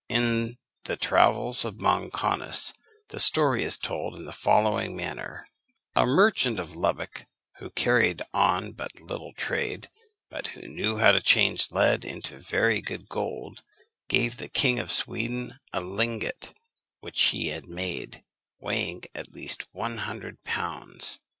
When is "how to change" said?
10.97-11.69